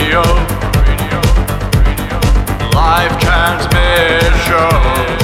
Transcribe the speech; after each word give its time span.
radio, 0.00 0.24
radio, 0.88 1.20
radio. 1.84 2.16
live 2.72 3.12
transmission. 3.20 5.19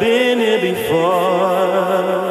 been 0.00 0.38
here 0.38 0.60
before. 0.60 2.27